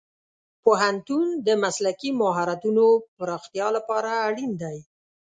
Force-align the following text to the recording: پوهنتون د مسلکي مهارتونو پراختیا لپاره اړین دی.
پوهنتون 0.63 1.27
د 1.45 1.47
مسلکي 1.63 2.09
مهارتونو 2.21 2.85
پراختیا 3.15 3.67
لپاره 3.77 4.09
اړین 4.27 4.51
دی. 4.61 4.77